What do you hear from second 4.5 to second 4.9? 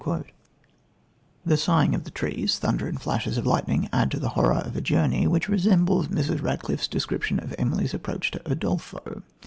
of a